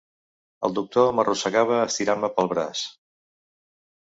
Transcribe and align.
El 0.69 0.73
doctor 0.77 1.11
m'arrossegava 1.17 1.77
estirant-me 1.83 2.33
pel 2.39 2.51
braç 2.55 2.85